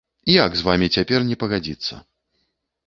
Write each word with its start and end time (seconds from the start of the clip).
Як 0.45 0.51
з 0.61 0.65
вамі 0.69 0.87
цяпер 0.95 1.29
не 1.29 1.35
пагадзіцца? 1.45 2.03